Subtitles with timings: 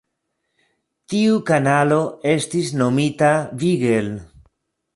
[1.13, 1.99] Tiu kanalo
[2.31, 4.19] estis nomita Beagle.